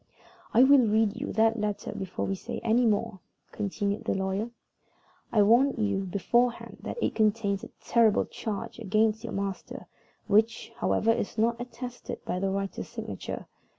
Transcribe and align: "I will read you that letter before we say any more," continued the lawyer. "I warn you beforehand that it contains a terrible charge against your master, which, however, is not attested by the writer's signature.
"I 0.51 0.63
will 0.63 0.79
read 0.87 1.15
you 1.21 1.31
that 1.33 1.59
letter 1.59 1.91
before 1.93 2.25
we 2.25 2.33
say 2.33 2.59
any 2.63 2.87
more," 2.87 3.19
continued 3.51 4.05
the 4.05 4.15
lawyer. 4.15 4.49
"I 5.31 5.43
warn 5.43 5.75
you 5.77 6.05
beforehand 6.05 6.77
that 6.81 6.97
it 7.03 7.13
contains 7.13 7.63
a 7.63 7.67
terrible 7.79 8.25
charge 8.25 8.79
against 8.79 9.23
your 9.23 9.33
master, 9.33 9.85
which, 10.25 10.71
however, 10.77 11.11
is 11.11 11.37
not 11.37 11.61
attested 11.61 12.25
by 12.25 12.39
the 12.39 12.49
writer's 12.49 12.87
signature. 12.87 13.45